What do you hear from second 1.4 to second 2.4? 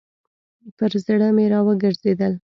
راوګرځېدل.